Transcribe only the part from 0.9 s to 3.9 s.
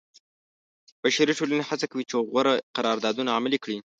بشري ټولنې هڅه کوي چې غوره قراردادونه عملي کړي.